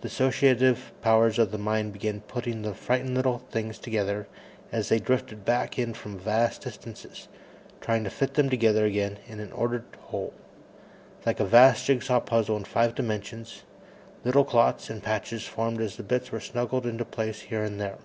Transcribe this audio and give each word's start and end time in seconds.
The 0.00 0.06
associative 0.06 0.92
powers 1.02 1.40
of 1.40 1.50
the 1.50 1.58
mind 1.58 1.92
began 1.92 2.20
putting 2.20 2.62
the 2.62 2.72
frightened 2.72 3.16
little 3.16 3.38
things 3.50 3.80
together 3.80 4.28
as 4.70 4.88
they 4.90 5.00
drifted 5.00 5.44
back 5.44 5.76
in 5.76 5.92
from 5.92 6.20
vast 6.20 6.62
distances, 6.62 7.26
trying 7.80 8.04
to 8.04 8.10
fit 8.10 8.34
them 8.34 8.48
together 8.48 8.84
again 8.86 9.18
in 9.26 9.40
an 9.40 9.50
ordered 9.50 9.82
whole. 10.02 10.32
Like 11.26 11.40
a 11.40 11.44
vast 11.44 11.84
jigsaw 11.84 12.20
puzzle 12.20 12.56
in 12.58 12.62
five 12.64 12.94
dimensions, 12.94 13.64
little 14.22 14.44
clots 14.44 14.88
and 14.88 15.02
patches 15.02 15.48
formed 15.48 15.80
as 15.80 15.96
the 15.96 16.04
bits 16.04 16.30
were 16.30 16.38
snuggled 16.38 16.86
into 16.86 17.04
place 17.04 17.40
here 17.40 17.64
and 17.64 17.80
there. 17.80 17.98